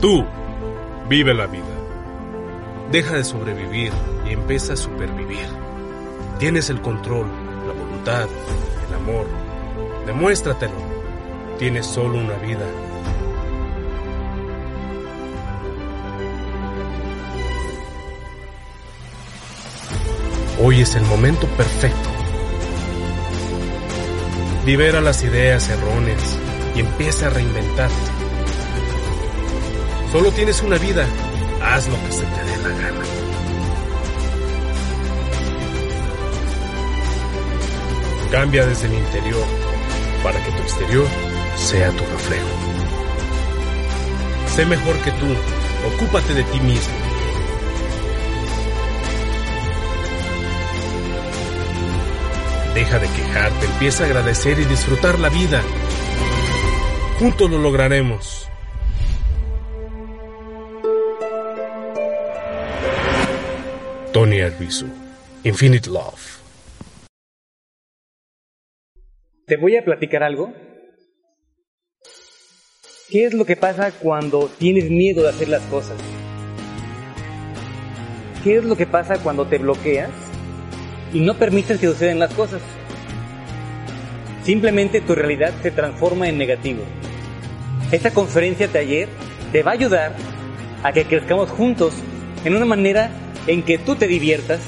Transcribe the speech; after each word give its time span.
Tú, 0.00 0.24
vive 1.08 1.34
la 1.34 1.46
vida. 1.46 1.64
Deja 2.90 3.14
de 3.14 3.24
sobrevivir 3.24 3.92
y 4.28 4.32
empieza 4.32 4.74
a 4.74 4.76
supervivir. 4.76 5.46
Tienes 6.38 6.70
el 6.70 6.80
control, 6.82 7.26
la 7.66 7.72
voluntad, 7.72 8.28
el 8.88 8.94
amor. 8.94 9.26
Demuéstratelo. 10.04 10.74
Tienes 11.58 11.86
solo 11.86 12.18
una 12.18 12.34
vida. 12.34 12.66
Hoy 20.62 20.80
es 20.80 20.94
el 20.94 21.04
momento 21.04 21.46
perfecto. 21.48 22.10
Libera 24.64 25.00
las 25.00 25.22
ideas 25.22 25.68
erróneas 25.68 26.38
y 26.76 26.80
empieza 26.80 27.26
a 27.26 27.30
reinventarte. 27.30 27.94
Solo 30.12 30.30
tienes 30.32 30.62
una 30.62 30.76
vida, 30.76 31.06
haz 31.62 31.88
lo 31.88 31.96
que 32.04 32.12
se 32.12 32.22
te 32.22 32.44
dé 32.44 32.56
la 32.62 32.68
gana. 32.68 33.04
Cambia 38.30 38.66
desde 38.66 38.86
el 38.86 38.94
interior 38.94 39.44
para 40.22 40.42
que 40.44 40.50
tu 40.50 40.62
exterior 40.62 41.06
sea 41.56 41.90
tu 41.90 42.04
reflejo. 42.04 42.46
Sé 44.54 44.66
mejor 44.66 44.96
que 44.98 45.12
tú, 45.12 45.26
ocúpate 45.94 46.34
de 46.34 46.42
ti 46.44 46.60
mismo. 46.60 46.94
Deja 52.74 52.98
de 52.98 53.08
quejarte, 53.08 53.64
empieza 53.64 54.02
a 54.02 54.06
agradecer 54.06 54.58
y 54.58 54.64
disfrutar 54.66 55.18
la 55.18 55.30
vida. 55.30 55.62
Juntos 57.18 57.50
lo 57.50 57.56
lograremos. 57.56 58.46
Tony 64.12 64.42
Arbizu, 64.42 64.86
Infinite 65.42 65.88
Love. 65.88 66.42
Te 69.46 69.56
voy 69.56 69.78
a 69.78 69.84
platicar 69.84 70.22
algo. 70.22 70.52
¿Qué 73.08 73.24
es 73.24 73.32
lo 73.32 73.46
que 73.46 73.56
pasa 73.56 73.92
cuando 73.92 74.50
tienes 74.58 74.90
miedo 74.90 75.22
de 75.22 75.30
hacer 75.30 75.48
las 75.48 75.62
cosas? 75.68 75.96
¿Qué 78.44 78.56
es 78.56 78.64
lo 78.64 78.76
que 78.76 78.86
pasa 78.86 79.22
cuando 79.22 79.46
te 79.46 79.56
bloqueas 79.56 80.10
y 81.14 81.20
no 81.20 81.38
permites 81.38 81.80
que 81.80 81.86
sucedan 81.86 82.18
las 82.18 82.34
cosas? 82.34 82.60
Simplemente 84.42 85.00
tu 85.00 85.14
realidad 85.14 85.54
se 85.62 85.70
transforma 85.70 86.28
en 86.28 86.36
negativo. 86.36 86.82
Esta 87.92 88.12
conferencia 88.12 88.66
de 88.66 88.78
ayer 88.80 89.08
te 89.52 89.62
va 89.62 89.70
a 89.70 89.74
ayudar 89.74 90.16
a 90.82 90.92
que 90.92 91.04
crezcamos 91.04 91.50
juntos 91.50 91.94
en 92.44 92.56
una 92.56 92.64
manera 92.64 93.10
en 93.46 93.62
que 93.62 93.78
tú 93.78 93.94
te 93.94 94.08
diviertas, 94.08 94.60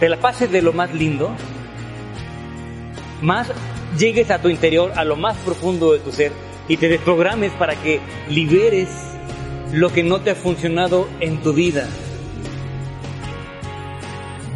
te 0.00 0.08
la 0.08 0.16
pases 0.16 0.50
de 0.50 0.60
lo 0.60 0.72
más 0.72 0.92
lindo, 0.92 1.30
más 3.22 3.52
llegues 3.96 4.30
a 4.32 4.42
tu 4.42 4.48
interior, 4.48 4.92
a 4.96 5.04
lo 5.04 5.14
más 5.14 5.36
profundo 5.38 5.92
de 5.92 6.00
tu 6.00 6.10
ser 6.10 6.32
y 6.66 6.76
te 6.76 6.88
desprogrames 6.88 7.52
para 7.52 7.76
que 7.76 8.00
liberes 8.28 8.88
lo 9.72 9.90
que 9.90 10.02
no 10.02 10.20
te 10.20 10.30
ha 10.30 10.34
funcionado 10.34 11.08
en 11.20 11.38
tu 11.42 11.52
vida. 11.52 11.88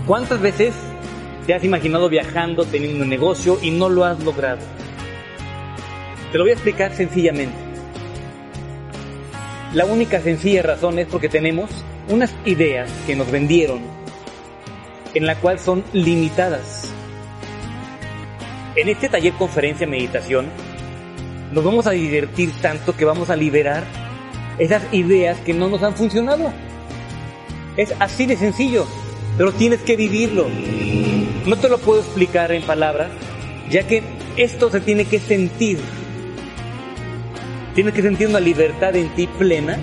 ¿Cuántas 0.06 0.40
veces 0.40 0.74
te 1.46 1.54
has 1.54 1.62
imaginado 1.62 2.08
viajando, 2.08 2.64
teniendo 2.64 3.04
un 3.04 3.10
negocio 3.10 3.58
y 3.62 3.70
no 3.70 3.88
lo 3.88 4.04
has 4.04 4.18
logrado? 4.24 4.60
Te 6.32 6.38
lo 6.38 6.44
voy 6.44 6.50
a 6.50 6.54
explicar 6.54 6.92
sencillamente. 6.94 7.67
La 9.74 9.84
única 9.84 10.22
sencilla 10.22 10.62
razón 10.62 10.98
es 10.98 11.06
porque 11.06 11.28
tenemos 11.28 11.68
unas 12.08 12.34
ideas 12.46 12.90
que 13.06 13.14
nos 13.14 13.30
vendieron, 13.30 13.80
en 15.12 15.26
la 15.26 15.34
cual 15.34 15.58
son 15.58 15.84
limitadas. 15.92 16.90
En 18.76 18.88
este 18.88 19.10
taller 19.10 19.34
conferencia 19.34 19.86
meditación, 19.86 20.46
nos 21.52 21.62
vamos 21.62 21.86
a 21.86 21.90
divertir 21.90 22.50
tanto 22.62 22.96
que 22.96 23.04
vamos 23.04 23.28
a 23.28 23.36
liberar 23.36 23.84
esas 24.58 24.82
ideas 24.90 25.38
que 25.40 25.52
no 25.52 25.68
nos 25.68 25.82
han 25.82 25.94
funcionado. 25.94 26.50
Es 27.76 27.92
así 27.98 28.24
de 28.24 28.38
sencillo, 28.38 28.86
pero 29.36 29.52
tienes 29.52 29.80
que 29.80 29.96
vivirlo. 29.96 30.46
No 31.44 31.56
te 31.56 31.68
lo 31.68 31.76
puedo 31.76 32.00
explicar 32.00 32.52
en 32.52 32.62
palabras, 32.62 33.10
ya 33.68 33.86
que 33.86 34.02
esto 34.38 34.70
se 34.70 34.80
tiene 34.80 35.04
que 35.04 35.20
sentir. 35.20 35.78
Tienes 37.78 37.94
que 37.94 38.02
sentir 38.02 38.26
una 38.26 38.40
libertad 38.40 38.96
en 38.96 39.08
ti 39.10 39.28
plena 39.28 39.78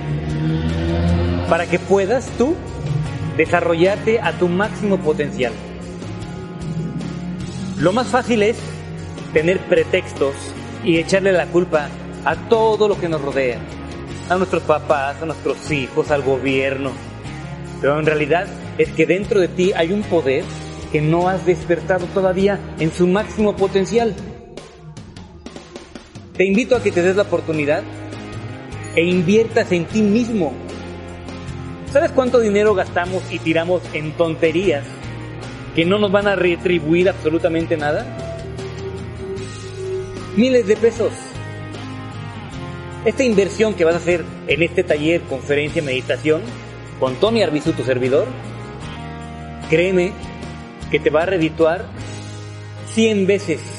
para 1.49 1.65
que 1.65 1.79
puedas 1.79 2.27
tú 2.37 2.53
desarrollarte 3.37 4.19
a 4.19 4.33
tu 4.33 4.49
máximo 4.49 4.97
potencial. 4.97 5.53
Lo 7.77 7.93
más 7.93 8.07
fácil 8.07 8.43
es 8.43 8.57
tener 9.31 9.59
pretextos 9.59 10.35
y 10.83 10.97
echarle 10.97 11.31
la 11.31 11.45
culpa 11.45 11.87
a 12.25 12.35
todo 12.49 12.89
lo 12.89 12.99
que 12.99 13.07
nos 13.07 13.21
rodea, 13.21 13.59
a 14.27 14.35
nuestros 14.35 14.63
papás, 14.63 15.21
a 15.21 15.25
nuestros 15.25 15.71
hijos, 15.71 16.11
al 16.11 16.21
gobierno. 16.21 16.91
Pero 17.79 17.97
en 17.97 18.05
realidad 18.05 18.45
es 18.77 18.89
que 18.89 19.05
dentro 19.05 19.39
de 19.39 19.47
ti 19.47 19.71
hay 19.73 19.93
un 19.93 20.01
poder 20.01 20.43
que 20.91 20.99
no 20.99 21.29
has 21.29 21.45
despertado 21.45 22.07
todavía 22.07 22.59
en 22.77 22.91
su 22.91 23.07
máximo 23.07 23.55
potencial. 23.55 24.13
Te 26.37 26.43
invito 26.43 26.75
a 26.75 26.83
que 26.83 26.91
te 26.91 27.01
des 27.01 27.15
la 27.15 27.21
oportunidad 27.21 27.81
e 28.93 29.03
inviertas 29.03 29.71
en 29.71 29.85
ti 29.85 30.01
mismo. 30.01 30.53
¿Sabes 31.93 32.11
cuánto 32.11 32.41
dinero 32.41 32.75
gastamos 32.75 33.23
y 33.31 33.39
tiramos 33.39 33.81
en 33.93 34.11
tonterías 34.13 34.83
que 35.75 35.85
no 35.85 35.97
nos 35.97 36.11
van 36.11 36.27
a 36.27 36.35
retribuir 36.35 37.07
absolutamente 37.07 37.77
nada? 37.77 38.05
Miles 40.35 40.67
de 40.67 40.75
pesos. 40.75 41.13
Esta 43.05 43.23
inversión 43.23 43.73
que 43.73 43.85
vas 43.85 43.93
a 43.93 43.99
hacer 43.99 44.25
en 44.47 44.61
este 44.61 44.83
taller, 44.83 45.21
conferencia, 45.21 45.81
meditación, 45.81 46.41
con 46.99 47.15
Tony 47.15 47.43
Arbizu, 47.43 47.71
tu 47.71 47.83
servidor, 47.83 48.27
créeme 49.69 50.11
que 50.91 50.99
te 50.99 51.09
va 51.09 51.23
a 51.23 51.27
redituar 51.27 51.85
100 52.93 53.25
veces. 53.25 53.74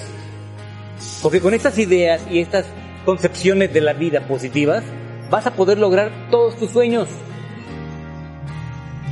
Porque 1.23 1.41
con 1.41 1.55
estas 1.55 1.79
ideas 1.79 2.23
y 2.31 2.41
estas 2.41 2.67
concepciones 3.05 3.73
de 3.73 3.81
la 3.81 3.93
vida 3.93 4.27
positivas, 4.27 4.85
vas 5.31 5.47
a 5.47 5.55
poder 5.55 5.79
lograr 5.79 6.11
todos 6.31 6.57
tus 6.57 6.71
sueños. 6.71 7.09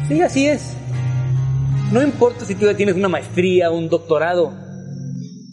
Sí, 0.09 0.21
así 0.21 0.47
es. 0.47 0.77
No 1.93 2.03
importa 2.03 2.45
si 2.45 2.55
tú 2.55 2.67
ya 2.67 2.77
tienes 2.77 2.97
una 2.97 3.09
maestría, 3.09 3.71
un 3.71 3.89
doctorado. 3.89 4.53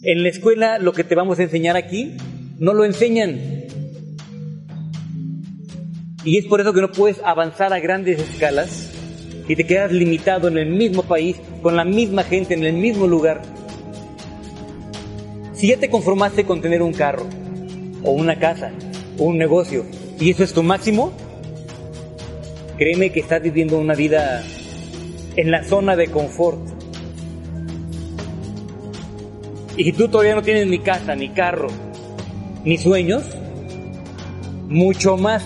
En 0.02 0.22
la 0.22 0.28
escuela 0.28 0.78
lo 0.78 0.92
que 0.92 1.04
te 1.04 1.14
vamos 1.14 1.38
a 1.38 1.44
enseñar 1.44 1.76
aquí, 1.76 2.16
no 2.58 2.74
lo 2.74 2.84
enseñan. 2.84 3.40
Y 6.24 6.38
es 6.38 6.46
por 6.46 6.60
eso 6.60 6.72
que 6.72 6.80
no 6.80 6.92
puedes 6.92 7.20
avanzar 7.24 7.72
a 7.72 7.80
grandes 7.80 8.20
escalas 8.20 8.90
y 9.48 9.56
te 9.56 9.66
quedas 9.66 9.92
limitado 9.92 10.48
en 10.48 10.58
el 10.58 10.70
mismo 10.70 11.02
país, 11.02 11.36
con 11.62 11.76
la 11.76 11.84
misma 11.84 12.22
gente, 12.22 12.54
en 12.54 12.64
el 12.64 12.74
mismo 12.74 13.06
lugar. 13.06 13.42
Si 15.62 15.68
ya 15.68 15.76
te 15.76 15.88
conformaste 15.88 16.44
con 16.44 16.60
tener 16.60 16.82
un 16.82 16.92
carro, 16.92 17.24
o 18.02 18.10
una 18.10 18.36
casa, 18.36 18.72
o 19.16 19.26
un 19.26 19.38
negocio, 19.38 19.84
y 20.18 20.28
eso 20.28 20.42
es 20.42 20.52
tu 20.52 20.64
máximo, 20.64 21.12
créeme 22.76 23.12
que 23.12 23.20
estás 23.20 23.40
viviendo 23.40 23.78
una 23.78 23.94
vida 23.94 24.42
en 25.36 25.52
la 25.52 25.62
zona 25.62 25.94
de 25.94 26.08
confort. 26.08 26.58
Y 29.76 29.84
si 29.84 29.92
tú 29.92 30.08
todavía 30.08 30.34
no 30.34 30.42
tienes 30.42 30.66
ni 30.66 30.80
casa, 30.80 31.14
ni 31.14 31.28
carro, 31.28 31.68
ni 32.64 32.76
sueños, 32.76 33.22
mucho 34.68 35.16
más 35.16 35.44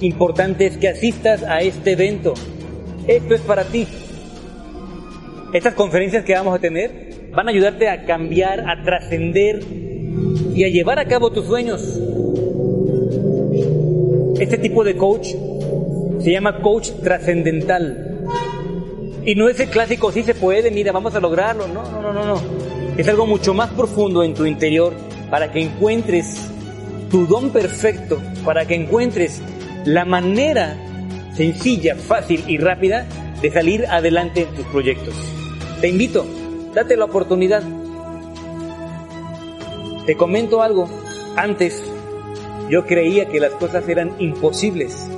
importante 0.00 0.64
es 0.64 0.78
que 0.78 0.88
asistas 0.88 1.42
a 1.42 1.60
este 1.60 1.92
evento. 1.92 2.32
Esto 3.06 3.34
es 3.34 3.42
para 3.42 3.64
ti. 3.64 3.86
Estas 5.52 5.74
conferencias 5.74 6.24
que 6.24 6.32
vamos 6.32 6.56
a 6.56 6.58
tener 6.58 7.03
van 7.34 7.48
a 7.48 7.50
ayudarte 7.50 7.88
a 7.88 8.04
cambiar, 8.04 8.68
a 8.68 8.82
trascender 8.82 9.60
y 10.54 10.64
a 10.64 10.68
llevar 10.68 10.98
a 10.98 11.06
cabo 11.06 11.30
tus 11.30 11.46
sueños. 11.46 11.82
Este 14.38 14.58
tipo 14.58 14.84
de 14.84 14.96
coach 14.96 15.28
se 16.20 16.32
llama 16.32 16.60
coach 16.60 16.90
trascendental. 17.02 18.10
Y 19.24 19.34
no 19.34 19.48
es 19.48 19.58
el 19.60 19.68
clásico, 19.68 20.12
sí 20.12 20.22
se 20.22 20.34
puede, 20.34 20.70
mira, 20.70 20.92
vamos 20.92 21.14
a 21.14 21.20
lograrlo. 21.20 21.66
No, 21.68 21.82
no, 21.90 22.02
no, 22.02 22.12
no, 22.12 22.24
no. 22.24 22.40
Es 22.96 23.08
algo 23.08 23.26
mucho 23.26 23.54
más 23.54 23.70
profundo 23.70 24.22
en 24.22 24.34
tu 24.34 24.44
interior 24.44 24.92
para 25.30 25.50
que 25.50 25.60
encuentres 25.60 26.48
tu 27.10 27.26
don 27.26 27.50
perfecto, 27.50 28.20
para 28.44 28.66
que 28.66 28.74
encuentres 28.74 29.40
la 29.84 30.04
manera 30.04 30.76
sencilla, 31.34 31.96
fácil 31.96 32.44
y 32.46 32.58
rápida 32.58 33.06
de 33.40 33.50
salir 33.50 33.86
adelante 33.86 34.42
en 34.42 34.54
tus 34.54 34.66
proyectos. 34.66 35.14
Te 35.80 35.88
invito, 35.88 36.26
date 36.74 36.96
la 36.96 37.04
oportunidad. 37.04 37.62
Te 40.06 40.16
comento 40.16 40.62
algo. 40.62 40.88
Antes 41.36 41.82
yo 42.68 42.84
creía 42.84 43.26
que 43.26 43.40
las 43.40 43.52
cosas 43.52 43.88
eran 43.88 44.14
imposibles. 44.18 45.08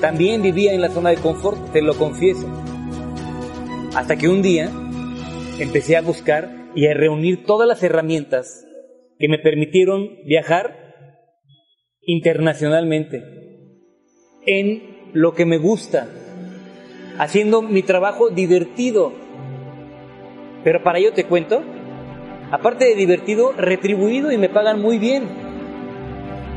También 0.00 0.42
vivía 0.42 0.72
en 0.72 0.80
la 0.80 0.88
zona 0.88 1.10
de 1.10 1.16
confort, 1.16 1.72
te 1.72 1.82
lo 1.82 1.94
confieso. 1.94 2.46
Hasta 3.94 4.16
que 4.16 4.28
un 4.28 4.40
día 4.40 4.70
empecé 5.58 5.96
a 5.96 6.02
buscar 6.02 6.70
y 6.74 6.86
a 6.86 6.94
reunir 6.94 7.44
todas 7.44 7.68
las 7.68 7.82
herramientas 7.82 8.66
que 9.18 9.28
me 9.28 9.38
permitieron 9.38 10.08
viajar 10.24 10.90
internacionalmente 12.00 13.22
en 14.46 15.10
lo 15.12 15.34
que 15.34 15.44
me 15.44 15.58
gusta, 15.58 16.08
haciendo 17.18 17.62
mi 17.62 17.82
trabajo 17.82 18.30
divertido. 18.30 19.12
Pero 20.62 20.82
para 20.82 20.98
ello 20.98 21.12
te 21.12 21.24
cuento, 21.24 21.62
aparte 22.50 22.84
de 22.84 22.94
divertido, 22.94 23.52
retribuido 23.52 24.30
y 24.30 24.38
me 24.38 24.48
pagan 24.48 24.80
muy 24.80 24.98
bien. 24.98 25.24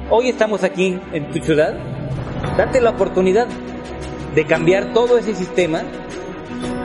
Hoy 0.10 0.30
estamos 0.30 0.64
aquí 0.64 1.00
en 1.14 1.30
tu 1.32 1.40
ciudad, 1.40 1.76
date 2.58 2.82
la 2.82 2.92
oportunidad 2.92 3.48
de 4.36 4.46
cambiar 4.46 4.94
todo 4.94 5.18
ese 5.18 5.34
sistema 5.34 5.84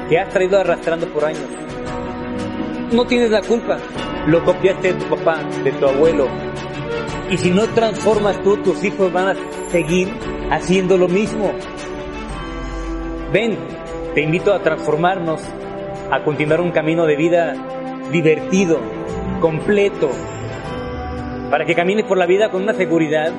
que 0.08 0.18
has 0.18 0.28
traído 0.28 0.58
arrastrando 0.58 1.06
por 1.08 1.24
años. 1.24 1.42
No 2.92 3.06
tienes 3.06 3.30
la 3.30 3.42
culpa, 3.42 3.78
lo 4.26 4.44
copiaste 4.44 4.92
de 4.92 5.00
tu 5.00 5.14
papá, 5.14 5.42
de 5.64 5.72
tu 5.72 5.86
abuelo. 5.86 6.28
Y 7.30 7.36
si 7.36 7.50
no 7.50 7.66
transformas 7.66 8.42
tú, 8.42 8.56
tus 8.58 8.82
hijos 8.84 9.12
van 9.12 9.36
a 9.36 9.70
seguir 9.70 10.08
haciendo 10.50 10.96
lo 10.96 11.08
mismo. 11.08 11.52
Ven, 13.32 13.58
te 14.14 14.22
invito 14.22 14.54
a 14.54 14.62
transformarnos, 14.62 15.42
a 16.10 16.22
continuar 16.24 16.60
un 16.60 16.70
camino 16.70 17.06
de 17.06 17.16
vida 17.16 17.54
divertido, 18.10 18.80
completo, 19.40 20.10
para 21.50 21.64
que 21.64 21.74
camines 21.74 22.04
por 22.06 22.16
la 22.16 22.26
vida 22.26 22.50
con 22.50 22.62
una 22.62 22.74
seguridad, 22.74 23.30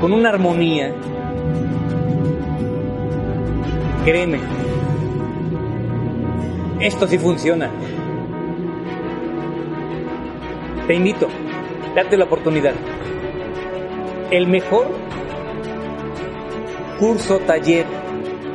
con 0.00 0.12
una 0.12 0.30
armonía. 0.30 0.94
Créeme, 4.04 4.38
esto 6.80 7.06
sí 7.06 7.18
funciona. 7.18 7.70
Te 10.86 10.94
invito, 10.94 11.28
date 11.94 12.16
la 12.16 12.24
oportunidad. 12.24 12.74
El 14.30 14.46
mejor 14.46 14.86
curso, 16.98 17.38
taller, 17.40 17.84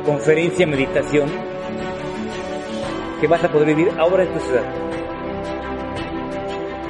conferencia, 0.04 0.66
meditación 0.66 1.51
que 3.22 3.28
vas 3.28 3.44
a 3.44 3.48
poder 3.48 3.68
vivir 3.68 3.88
ahora 3.98 4.24
en 4.24 4.32
tu 4.32 4.40
ciudad. 4.40 4.64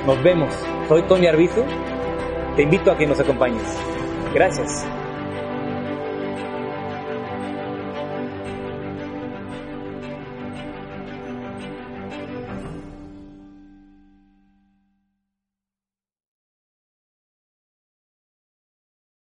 Nos 0.07 0.23
vemos. 0.23 0.49
Soy 0.89 1.03
Tony 1.03 1.27
Arbizu. 1.27 1.63
Te 2.57 2.63
invito 2.63 2.91
a 2.91 2.97
que 2.97 3.07
nos 3.07 3.21
acompañes. 3.21 3.63
Gracias. 4.33 4.83